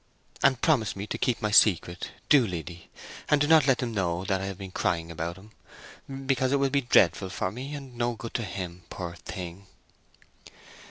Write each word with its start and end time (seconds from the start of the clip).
And 0.41 0.59
promise 0.63 0.95
me 0.95 1.05
to 1.05 1.17
keep 1.19 1.43
my 1.43 1.51
secret—do, 1.51 2.47
Liddy! 2.47 2.89
And 3.29 3.39
do 3.39 3.45
not 3.45 3.67
let 3.67 3.77
them 3.77 3.93
know 3.93 4.25
that 4.25 4.41
I 4.41 4.45
have 4.45 4.57
been 4.57 4.71
crying 4.71 5.11
about 5.11 5.37
him, 5.37 5.51
because 6.25 6.51
it 6.51 6.55
will 6.57 6.71
be 6.71 6.81
dreadful 6.81 7.29
for 7.29 7.51
me, 7.51 7.75
and 7.75 7.95
no 7.95 8.15
good 8.15 8.33
to 8.33 8.43
him, 8.43 8.81
poor 8.89 9.13
thing!" 9.13 9.67